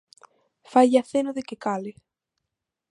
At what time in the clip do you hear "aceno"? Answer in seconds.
1.01-1.31